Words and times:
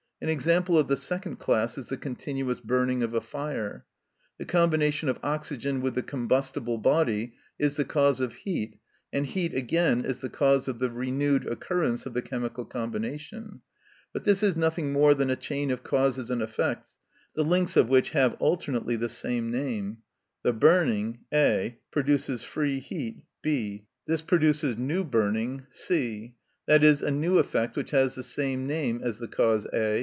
An 0.23 0.29
example 0.29 0.77
of 0.77 0.87
the 0.87 0.97
second 0.97 1.37
class 1.37 1.79
is 1.79 1.87
the 1.87 1.97
continuous 1.97 2.59
burning 2.59 3.01
of 3.01 3.15
a 3.15 3.21
fire. 3.21 3.87
The 4.37 4.45
combination 4.45 5.09
of 5.09 5.17
oxygen 5.23 5.81
with 5.81 5.95
the 5.95 6.03
combustible 6.03 6.77
body 6.77 7.33
is 7.57 7.75
the 7.77 7.85
cause 7.85 8.21
of 8.21 8.35
heat, 8.35 8.77
and 9.11 9.25
heat, 9.25 9.55
again, 9.55 10.05
is 10.05 10.19
the 10.19 10.29
cause 10.29 10.67
of 10.67 10.77
the 10.77 10.91
renewed 10.91 11.47
occurrence 11.47 12.05
of 12.05 12.13
the 12.13 12.21
chemical 12.21 12.65
combination. 12.65 13.61
But 14.13 14.23
this 14.25 14.43
is 14.43 14.55
nothing 14.55 14.93
more 14.93 15.15
than 15.15 15.31
a 15.31 15.35
chain 15.35 15.71
of 15.71 15.81
causes 15.81 16.29
and 16.29 16.39
effects, 16.43 16.99
the 17.33 17.43
links 17.43 17.75
of 17.75 17.89
which 17.89 18.11
have 18.11 18.35
alternately 18.35 18.95
the 18.97 19.09
same 19.09 19.49
name. 19.49 20.03
The 20.43 20.53
burning, 20.53 21.21
A., 21.33 21.79
produces 21.89 22.43
free 22.43 22.77
heat, 22.79 23.23
B., 23.41 23.87
this 24.05 24.21
produces 24.21 24.77
new 24.77 25.03
burning, 25.03 25.65
C. 25.71 26.35
(i.e., 26.69 26.97
a 27.03 27.09
new 27.09 27.39
effect 27.39 27.75
which 27.75 27.89
has 27.89 28.13
the 28.13 28.21
same 28.21 28.67
name 28.67 29.01
as 29.03 29.17
the 29.17 29.27
cause 29.27 29.65
A. 29.73 29.99